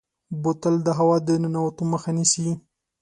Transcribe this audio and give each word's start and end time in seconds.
بوتل 0.41 0.75
د 0.85 0.89
هوا 0.99 1.17
د 1.27 1.29
ننوتو 1.41 1.83
مخه 1.91 2.09
نیسي. 2.17 2.49